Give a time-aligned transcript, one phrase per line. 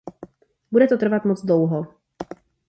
[0.71, 1.87] Bude to trvat moc dlouho.